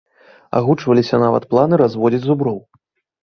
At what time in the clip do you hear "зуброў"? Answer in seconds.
2.27-2.57